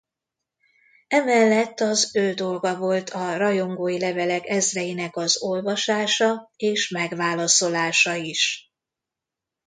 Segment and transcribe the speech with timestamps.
[1.07, 8.71] Emellett az ő dolga volt a rajongói levelek ezreinek az olvasása és megválaszolása is.